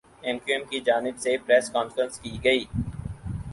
M 0.25 0.37
Q 0.43 0.55
M 0.55 0.63
کی 0.69 0.79
جانب 0.87 1.15
سے 1.23 1.31
پریس 1.45 1.65
کانفرنس 1.73 2.19
کی 2.19 2.33
گئی 2.43 2.63